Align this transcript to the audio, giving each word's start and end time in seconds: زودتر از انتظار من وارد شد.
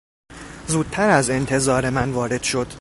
زودتر 0.67 1.09
از 1.09 1.29
انتظار 1.29 1.89
من 1.89 2.11
وارد 2.11 2.43
شد. 2.43 2.67